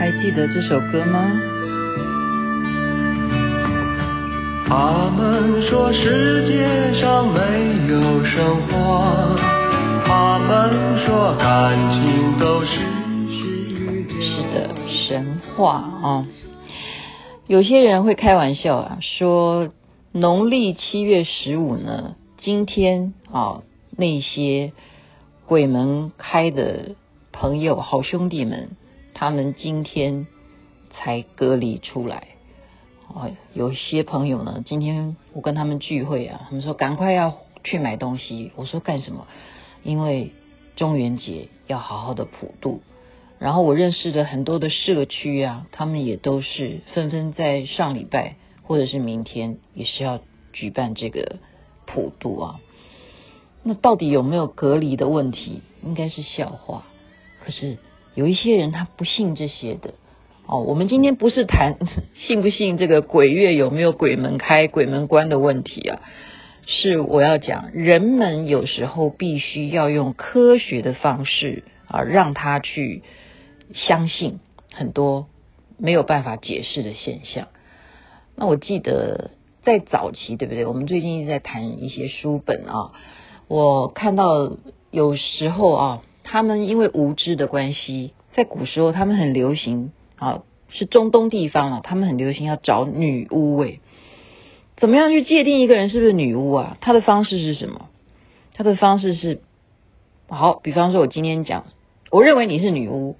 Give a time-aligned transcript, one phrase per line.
[0.00, 1.30] 还记得这首歌吗？
[4.66, 7.38] 他们说世界上没
[7.92, 9.36] 有神话，
[10.06, 12.78] 他们说感情都是
[13.28, 14.14] 虚假。
[14.22, 16.26] 是的，神话啊、哦！
[17.46, 19.68] 有些人会开玩笑啊，说
[20.12, 23.62] 农历七月十五呢，今天啊、哦，
[23.98, 24.72] 那些
[25.44, 26.92] 鬼门开的
[27.32, 28.70] 朋友、好兄弟们，
[29.20, 30.26] 他们今天
[30.94, 32.28] 才隔离出来。
[33.08, 38.50] 哦，有些朋友呢，今天我跟他们聚会啊，他们说赶快要去买东西。
[38.56, 39.26] 我说干什么？
[39.82, 40.32] 因为
[40.74, 42.80] 中元节要好好的普渡。
[43.38, 50.18] 然后我认识的很多的社区啊，他们也都是纷纷在上礼拜或者是明天也是要
[50.54, 51.36] 举办这个
[51.84, 52.60] 普渡啊。
[53.62, 55.60] 那到底有没有隔离的问题？
[55.82, 56.86] 应该是笑话。
[57.44, 57.76] 可是
[58.14, 59.94] 有一些人他不信这些的。
[60.46, 61.76] 哦，我们今天不是谈
[62.26, 66.00] 信不信这个鬼月有没有鬼门开、鬼门关的问题啊，
[66.66, 73.04] 是我要讲，人们有时候必须要用科学的方式啊，让他去
[73.74, 74.40] 相信
[74.72, 75.28] 很多
[75.78, 77.46] 没有办法解释的现象。
[78.34, 79.30] 那我记得
[79.62, 80.66] 在早期，对不对？
[80.66, 82.90] 我们最近一直在谈一些书本啊，
[83.46, 84.56] 我看到
[84.90, 89.90] 有时候啊，他们因为无知的关系，在古时候他们很流行。
[90.14, 93.80] 啊，是中东地方啊，他们很流行要找女巫诶，
[94.76, 96.76] 怎么样去界定一个人是不是女巫啊？
[96.80, 97.88] 他的方式是什么？
[98.52, 99.40] 他的方式是，
[100.28, 101.64] 好，比方说，我今天讲，
[102.10, 103.16] 我认为你是女巫，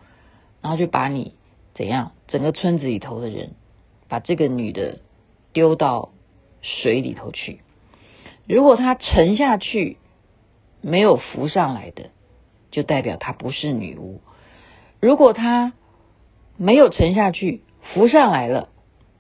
[0.61, 1.33] 然后就把你
[1.75, 3.53] 怎样，整个村子里头的人，
[4.08, 4.98] 把这个女的
[5.55, 6.11] 丢到
[6.61, 7.61] 水里头去，
[8.47, 9.97] 如果她沉下去
[10.83, 12.11] 没有浮上来的，
[12.70, 14.20] 就代表她不是女巫；
[15.00, 15.72] 如果她
[16.56, 17.62] 没有沉下去，
[17.94, 18.68] 浮上来了，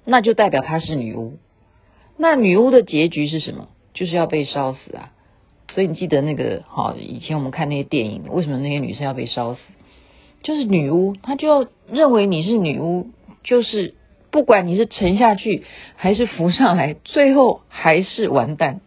[0.04, 1.38] 那就代表她是女巫。
[2.16, 3.68] 那女巫的结局是什么？
[3.94, 5.12] 就是要被烧死啊！
[5.72, 9.60] 所以你记得那个好，以前我们看那些电影，为什么那些女生要被烧死？
[10.42, 13.08] 就是女巫，她就认为你是女巫，
[13.42, 13.94] 就是
[14.30, 15.64] 不管你是沉下去
[15.96, 18.80] 还是浮上来，最后还是完蛋。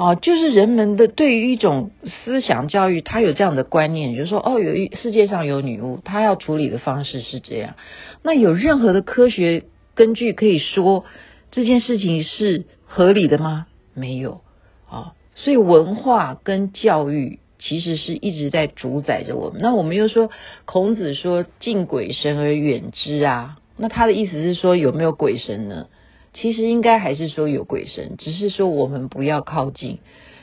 [0.00, 1.90] 哦，就是人们的对于一种
[2.24, 7.74] 思想教育，他有这样的观念，就是说，哦，有一世界上有女巫，他要处理的方式是这样。
[8.22, 11.04] 那有任何的科学根据可以说
[11.50, 13.66] 这件事情是合理的吗？
[13.92, 14.40] 没有
[14.88, 15.12] 啊。
[15.34, 19.60] 所以文化跟教育其实是一直在主宰着我们。
[19.60, 20.30] 那我们又说，
[20.64, 25.88] 孔子说“敬鬼神而远之”啊，那他的意思是说有没有鬼神呢？
[26.32, 29.98] 其实应该还是说有鬼神，只是说我们不要靠近。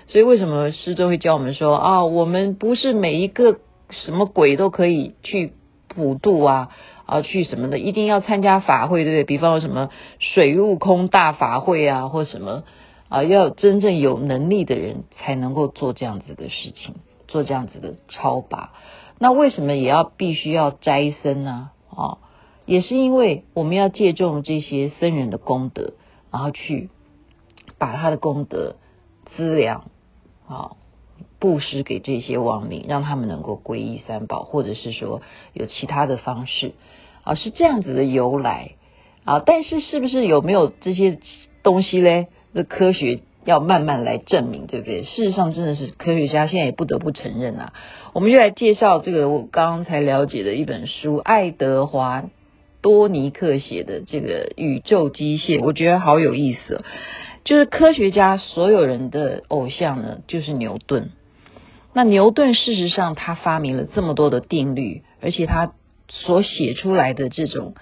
[0.09, 3.57] 所以为什么师尊会教我们说啊，我们不是每一个
[3.89, 5.53] 什么鬼都可以去
[5.87, 6.69] 普渡啊
[7.05, 9.23] 啊，去什么的，一定要参加法会，对不对？
[9.23, 9.89] 比方说什么
[10.19, 12.63] 水悟空大法会啊，或什么
[13.09, 16.95] 啊，要真正有能力的人才能够做这样子的事情，
[17.27, 18.73] 做这样子的超拔。
[19.19, 21.71] 那为什么也要必须要斋僧呢？
[21.89, 22.19] 啊？
[22.67, 25.93] 也是因为我们要借重这些僧人的功德，
[26.31, 26.89] 然后去
[27.79, 28.75] 把他的功德
[29.35, 29.85] 资粮
[30.47, 30.71] 啊
[31.39, 35.21] 布施给这些亡灵，让他们能够皈依三宝，或者是说
[35.53, 36.73] 有其他的方式
[37.23, 38.71] 啊，是这样子的由来
[39.23, 39.39] 啊。
[39.45, 41.19] 但是是不是有没有这些
[41.63, 42.27] 东西嘞？
[42.51, 45.03] 那科学要慢慢来证明，对不对？
[45.03, 47.71] 事实上，真的是科学家现在也不得不承认啊。
[48.11, 52.25] 我们就来介绍这个我刚刚才了解的一本书，爱德华。
[52.87, 56.85] 多尼克写的这个宇宙机械，我觉得好有意思。
[57.43, 61.09] 就是科学家所有人的偶像呢，就是牛顿。
[61.91, 65.73] 那牛顿事实上他发明了这么多的定律，而且他
[66.09, 67.75] 所写出来的这种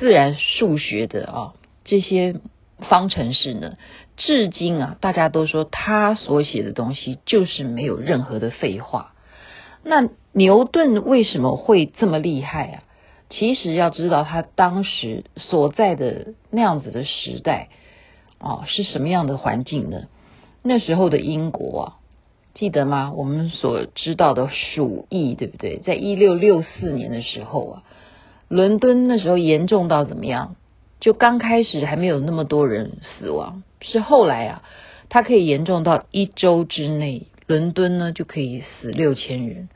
[0.00, 1.54] 自然数学的啊
[1.84, 2.34] 这些
[2.80, 3.76] 方程式呢，
[4.16, 9.12] 至今啊大家都说他所写的东西就是没有任何的废话。
[9.84, 12.82] 那牛顿为什么会这么厉害啊？
[13.30, 17.68] 其实要知道他当时所在的那样子的时代
[18.40, 20.04] 哦，是什么样的环境呢？
[20.62, 21.96] 那时候的英国啊，
[22.54, 23.12] 记得吗？
[23.14, 25.78] 我们所知道的鼠疫，对不对？
[25.78, 27.82] 在一六六四年的时候啊，
[28.48, 30.56] 伦敦那时候严重到怎么样？
[31.00, 34.62] 就刚开始还没有那么多人死亡，是后来啊，
[35.08, 39.68] 它可以严重到一周之内，伦敦呢就可以死六千人。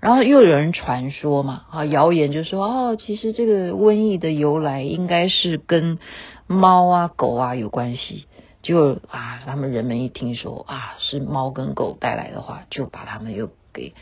[0.00, 5.98] 然后又有人传说嘛，啊，谣言就说哦，其实这个瘟疫的由来应该是跟
[6.46, 8.26] 猫啊、狗啊有关系。
[8.62, 13.94] 就啊，他们人们一听说啊是猫跟狗带来的话，就把他们又给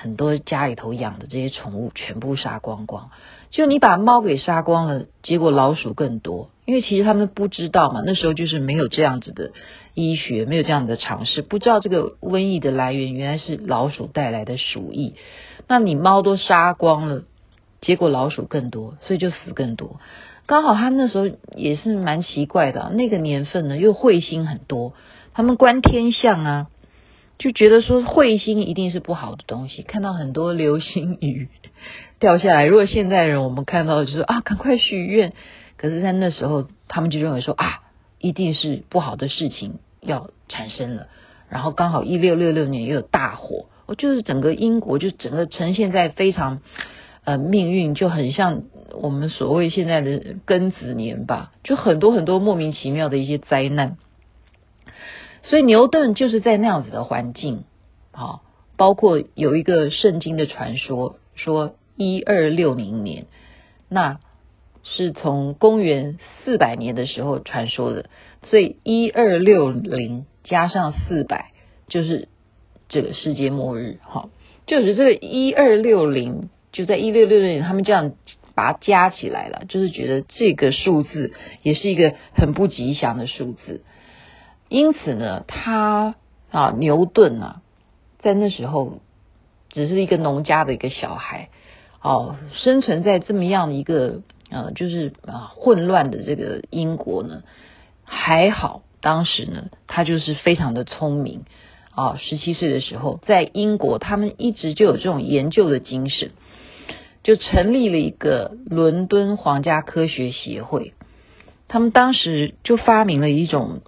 [0.00, 3.10] 很多家里头养的这些宠物全部杀光光。
[3.50, 9.52] 就你把猫给杀光了，结果老鼠更多，因为其实他们不知道嘛，那时候就是没有这样子的
[9.94, 15.14] 医学，没有这样的尝试，不知道这个瘟疫的来源原来是老鼠带来的鼠疫。
[15.66, 17.22] 那你猫都杀光了，
[17.80, 19.98] 结果老鼠更多，所以就死更多。
[20.46, 24.92] 刚好他那时候也是蛮奇怪的，那个年份呢又彗星很多，
[25.32, 26.66] 他们观天象啊，
[27.38, 31.48] 就觉得说彗星一定是不好的东西，看到很多流星雨
[32.18, 32.66] 掉下来。
[32.66, 35.32] 如果现在人我们看到就是啊，赶快许愿，
[35.76, 37.80] 可是在那时候他们就认为说啊，
[38.18, 41.06] 一定是不好的事情要产生了。
[41.48, 46.60] 然后刚好一六六六年又有大火，我就是整个英国就整个呈现在非常。
[47.24, 48.62] 呃，命运就很像
[49.02, 53.98] 我们所谓现在的庚子年吧，就很多很多莫名其妙的一些灾难。
[55.48, 57.64] 所以牛顿就是在那样子的环境，
[58.12, 58.40] 啊，
[58.76, 63.26] 包括有一个圣经的传说，说一二六零年，
[63.88, 64.20] 那
[64.84, 68.10] 是从公元四百年的时候传说的，
[68.44, 71.52] 所以一二六零加上四百
[71.88, 72.28] 就是
[72.88, 74.28] 这个世界末日，哈，
[74.66, 76.50] 就是这个一二六零。
[76.70, 78.12] 就在一六六零年，他们这样
[78.54, 83.80] 把它加起来了，就是觉得这个数字也是一个很不吉祥的数字。
[84.68, 86.14] 因此呢，他
[86.50, 87.62] 啊，牛顿啊，
[88.18, 89.00] 在那时候
[89.70, 91.48] 只是一个农家的一个小孩，
[92.02, 97.42] 哦，生存在这么样的一个呃，就是啊混乱的这个英国呢，
[98.04, 101.44] 还好当时呢，他就是非常的聪明
[101.94, 106.30] 啊，十七岁的时候在英国，他们一直就有这种研究的精神。
[107.24, 110.94] 就成立了一个伦敦皇家科学协会，
[111.66, 113.82] 他们当时就发明了一种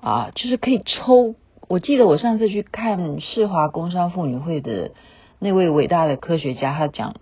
[0.00, 1.34] 啊，就是可以抽。
[1.68, 4.90] 我记得我上次去看世华工商妇女会的
[5.38, 7.14] 那位伟大的科学家，他讲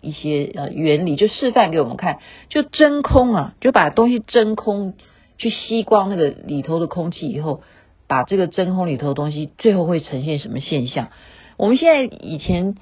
[0.00, 2.18] 一些呃原理，就示范给我们看，
[2.48, 4.94] 就真空啊，就把东西真空，
[5.38, 7.62] 去吸光那个里头的空气以后，
[8.06, 11.08] 把这个真空里头的东西最后会呈现什么现象？
[11.56, 12.76] 我们现在以前。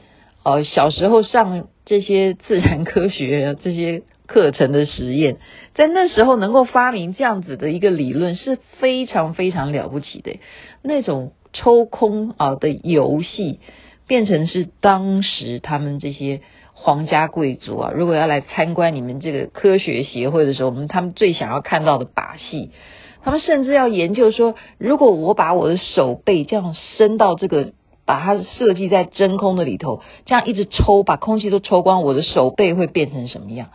[0.46, 5.36] 呃，小时候上这些自然科学这些课程的实验，
[5.74, 10.38] 在那时候能够发明这样子的一个理论是非常非常了不起的。
[10.82, 13.60] 那种抽空啊的游戏，
[14.06, 16.40] 变成是当时他们这些
[16.72, 22.70] 皇家贵族啊，如果要来参观你们这个科学协会的时候，我们他们最想要看到的把戏，
[23.22, 27.72] 他们甚至要研究说，如果我把我的手背这样伸到这个。
[28.06, 33.70] 把它设计在真空的里头，这样一直抽，把空气都抽光，我的手背会变成什么样？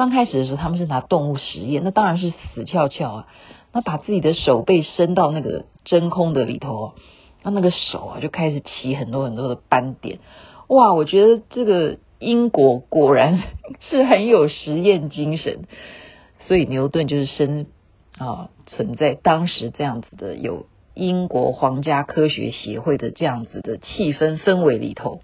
[0.00, 3.26] 刚开始的时候，他们是拿动物实验，那当然是死翘翘啊。
[3.74, 6.94] 那把自己的手背伸到那个真空的里头，
[7.42, 10.20] 那那个手啊就开始起很多很多的斑点。
[10.68, 13.42] 哇，我觉得这个英国果然
[13.90, 15.64] 是很有实验精神，
[16.46, 17.66] 所以牛顿就是生
[18.16, 20.64] 啊存在当时这样子的有。
[20.92, 25.20] 英国皇家科学协会的这样子的气氛氛围里头，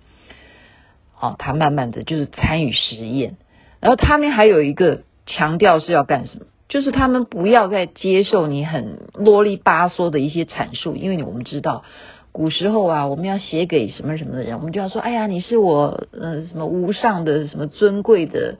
[1.20, 3.36] 哦，他慢慢的就是参与实验，
[3.80, 11.84] 然后他们还有一个强调是要干什么，就是他们不要再接受你很啰里吧嗦的一些阐述，因为我们知道
[12.32, 18.56] 古时候啊，我们要写给什么什么的人，我们就要说，哎呀，你是我呃什么无上的什么尊贵的。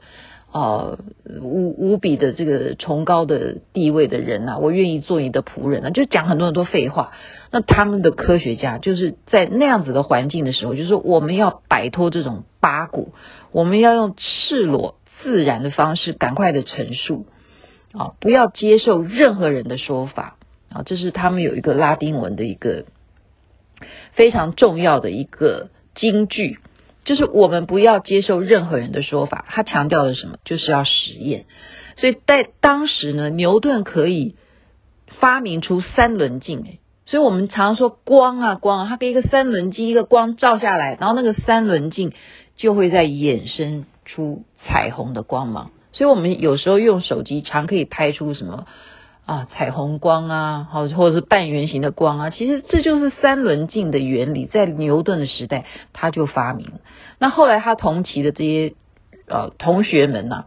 [0.49, 0.97] 啊，
[1.41, 7.11] 无无比的这个崇高的地位的人啊，我愿意做你的仆人啊，就讲很多很多废话。
[7.51, 13.09] 那他们的科学家就是在那样子的环境的时候，就是说我们要摆脱这种八股，
[13.51, 14.95] 我们要用赤裸
[15.27, 17.25] 自然的方式赶快的陈述
[17.91, 20.37] 啊，不要接受任何人的说法
[20.69, 20.83] 啊。
[20.85, 22.85] 这是他们有一个拉丁文的一个
[24.13, 26.59] 非常重要的一个金句。
[27.03, 30.37] 就是我们不要接受任何人的说法，他强调的什么？
[30.45, 31.43] 就是要实验。
[31.97, 34.35] 所以在当时呢，牛顿可以
[35.19, 42.13] 发明出三棱镜，诶，所以我们常说光啊光啊，它跟一个三棱镜，一个光照下来，然后那个三棱镜
[42.55, 45.71] 就会再衍生出彩虹的光芒。
[45.93, 48.65] 所以我们有时候用手机常可以拍出什么？
[49.25, 56.71] 啊，彩虹光啊，好，或者是半圆形的光啊，其实这就是三棱镜的原理，在牛顿的时代他就发明。
[57.19, 58.73] 那后来他同期的这些
[59.27, 60.45] 呃同学们呐、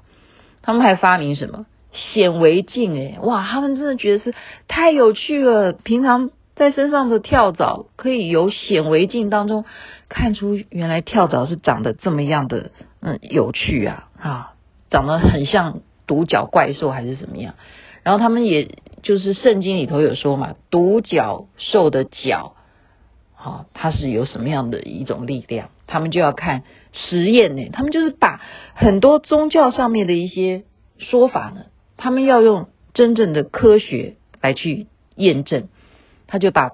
[0.62, 2.94] 他们还发明什么显微镜？
[2.94, 4.34] 诶，哇，他们真的觉得是
[4.66, 5.72] 太有趣了。
[5.72, 9.66] 平常在身上的跳蚤，可以由显微镜当中
[10.08, 12.70] 看出原来跳蚤是长得这么样的，
[13.02, 14.54] 嗯，有趣啊，啊，
[14.90, 17.54] 长得很像独角怪兽还是什么样？
[18.02, 22.54] 然后他们也就是圣经里头有说嘛，独角兽的角
[23.34, 25.70] 好，它是有什么样的一种力量？
[25.86, 26.62] 他们就要看
[26.92, 28.40] 实验呢，他们就是把
[28.74, 30.64] 很多宗教上面的一些
[30.98, 34.86] 说法呢，他们要用真正的科学来去
[35.16, 35.68] 验证。
[36.26, 36.70] 他就把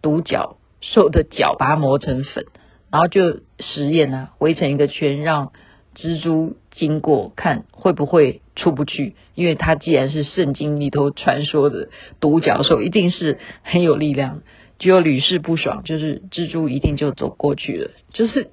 [0.00, 2.46] 独角兽的脚把它磨成粉，
[2.90, 5.52] 然后就实验啊，围成一个圈，让
[5.94, 9.14] 蜘蛛经过，看会不会出不去。
[9.34, 11.88] 因为它既然是圣经里头传说的
[12.20, 14.42] 独角兽，一定是很有力量。
[14.78, 18.50] 只有屡试不爽，就是蜘蛛一定就走过去了，就是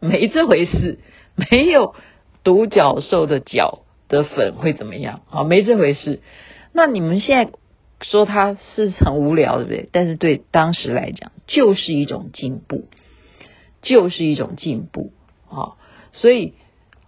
[0.00, 1.00] 没这回事。
[1.50, 1.94] 没有
[2.44, 5.22] 独角兽的脚的粉会怎么样？
[5.28, 6.20] 啊，没这回事。
[6.72, 7.52] 那你们现在
[8.02, 9.88] 说它是很无聊，对不对？
[9.90, 12.88] 但是对当时来讲，就是一种进步，
[13.82, 15.12] 就是一种进步
[15.50, 15.74] 啊。
[16.12, 16.54] 所以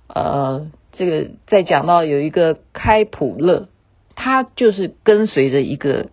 [0.08, 3.68] 呃，这个再讲到有一个开普勒，
[4.14, 6.08] 他就是跟随着一个。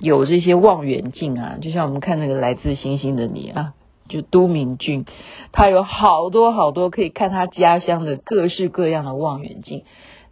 [0.00, 3.74] 有这些望远镜啊，就像我们看那个来自星星的你啊，
[4.08, 5.04] 就都敏俊，
[5.52, 9.82] 他有好多好多可以看他家乡的各式各样的望远镜。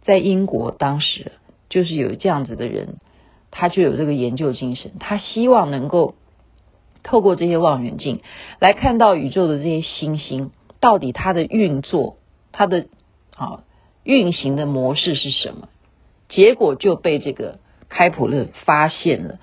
[0.01, 1.33] 在英国当时
[1.69, 2.95] 就是有这样子的人，
[3.51, 6.15] 他就有这个研究精神，他希望能够
[7.03, 8.21] 透过这些望远镜
[8.59, 12.15] 来看到宇宙的这些星星到底它的运作，
[12.51, 12.87] 它的
[13.35, 13.63] 啊
[14.03, 15.69] 运行的模式是什么，
[16.29, 19.39] 结果就被这个开普勒发现了。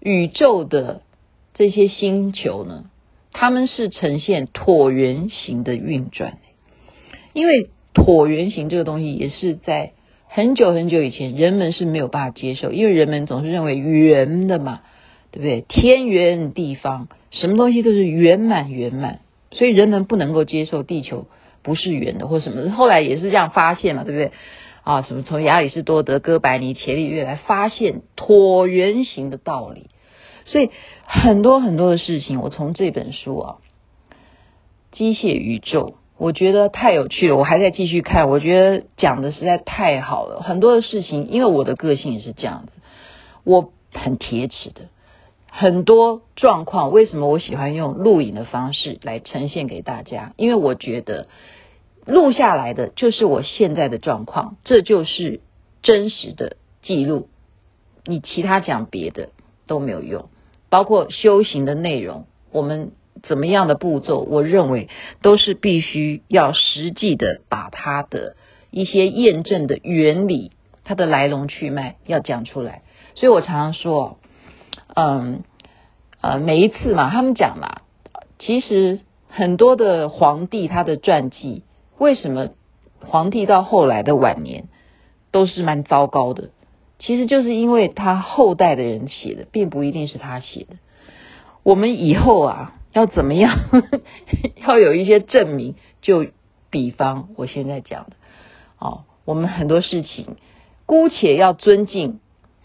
[0.00, 1.02] 宇宙的
[1.54, 2.84] 这些星球呢，
[3.32, 6.38] 他们是呈现椭圆形的运转。
[7.32, 9.92] 因为椭圆形这个东西也是在
[10.26, 14.80] 很久很久以前，人们是没有办法接受，因为人们总是认为圆的嘛，
[15.30, 15.60] 对不对？
[15.60, 19.20] 天圆地方，什么东西都是圆满圆满，
[19.52, 21.26] 所以人们不能够接受地球
[21.62, 22.70] 不是圆的或什么。
[22.70, 24.32] 后来也是这样发现嘛，对不对？
[24.82, 29.90] 啊，什么从亚里士多德、哥白尼、伽利略来发现椭圆形的道理，
[30.46, 30.70] 所以
[31.04, 33.56] 很多很多的事情，我从这本书啊，
[34.96, 35.80] 《机械宇宙》，
[36.16, 40.40] 我觉得太有趣了，我还在继续看，我觉得讲的实在太好了。
[40.40, 42.72] 很多的事情，因为我的个性也是这样子，
[43.44, 44.88] 我很铁齿的，
[45.50, 50.32] 很多状况，为什么我喜欢用录影的方式来呈现给大家？
[50.36, 51.26] 因为我觉得。
[52.06, 55.40] 录下来的就是我现在的状况，这就是
[55.82, 57.28] 真实的记录。
[58.06, 59.28] 你其他讲别的
[59.66, 60.30] 都没有用，
[60.70, 62.92] 包括修行的内容，我们
[63.22, 64.88] 怎么样的步骤，我认为
[65.20, 68.34] 都是必须要实际的把它的
[68.70, 70.52] 一些验证的原理，
[70.84, 72.82] 它的来龙去脉要讲出来。
[73.14, 74.18] 所以我常常说，
[74.94, 75.42] 嗯，
[76.20, 77.82] 呃，每一次嘛，他们讲嘛，
[78.38, 81.62] 其实很多的皇帝他的传记。
[81.98, 82.48] 为什么
[83.00, 84.68] 皇帝到后来的晚年
[85.30, 86.50] 都是蛮糟糕的？
[86.98, 90.76] 其实就是因为他后代的人写的，并不一定是他写的。
[91.62, 93.58] 我们以后啊，要怎么样？
[94.66, 95.76] 要有一些证明。
[96.02, 96.26] 就
[96.70, 98.16] 比方我现在讲的，
[98.78, 100.36] 哦，我们很多事情
[100.86, 102.20] 姑且要尊敬，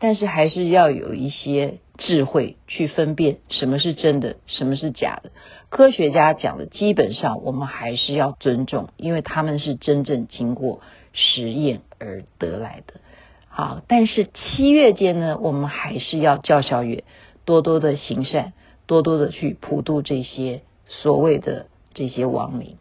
[0.06, 5.32] 但是还是要有一些智慧去分辨什么是真的，什么是假的。
[5.70, 10.82] 科学家讲的，基本上我们还是要尊重，因为他们是真正经过
[11.12, 13.02] 实验而得来的。
[13.48, 17.04] 好，但是七月间呢，我们还是要叫小月
[17.44, 18.54] 多多的行善，
[18.86, 22.78] 多多的去普度这些所谓的这些亡灵，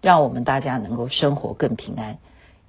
[0.00, 2.18] 让我们大家能够生活更平安，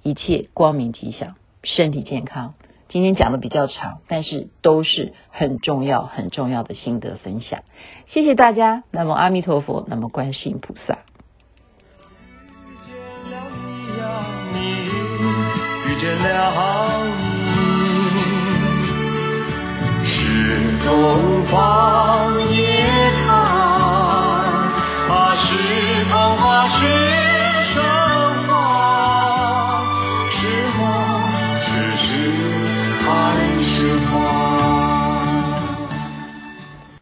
[0.02, 2.54] 一切光明吉祥，身体健康。
[2.92, 7.60] 今天讲的比较长，但是都是很重要、很重要的心得分享。
[8.08, 8.82] 谢谢大家。
[8.90, 10.98] 那么阿弥陀佛，那么观世音菩萨。
[15.86, 17.06] 遇见了
[20.02, 21.99] 你，是东方